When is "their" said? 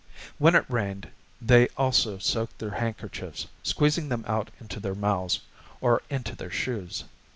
2.57-2.71, 4.79-4.95, 6.35-6.49